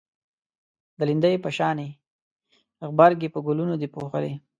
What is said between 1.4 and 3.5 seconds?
په شانی غبرگی په